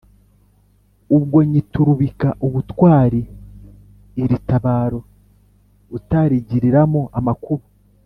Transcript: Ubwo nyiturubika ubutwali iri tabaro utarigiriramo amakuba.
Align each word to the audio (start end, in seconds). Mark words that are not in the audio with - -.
Ubwo 1.15 1.37
nyiturubika 1.49 2.29
ubutwali 2.45 3.21
iri 4.23 4.37
tabaro 4.47 4.99
utarigiriramo 5.97 7.03
amakuba. 7.21 7.65